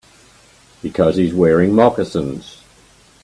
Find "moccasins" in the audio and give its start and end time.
1.75-2.63